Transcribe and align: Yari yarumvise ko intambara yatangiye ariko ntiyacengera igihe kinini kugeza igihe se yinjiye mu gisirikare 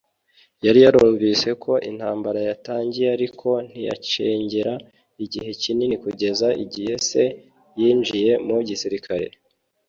Yari 0.65 0.79
yarumvise 0.85 1.49
ko 1.63 1.73
intambara 1.89 2.39
yatangiye 2.49 3.07
ariko 3.17 3.49
ntiyacengera 3.67 4.73
igihe 5.23 5.49
kinini 5.61 5.95
kugeza 6.03 6.47
igihe 6.63 6.93
se 7.09 7.23
yinjiye 7.79 8.31
mu 8.47 8.57
gisirikare 8.69 9.27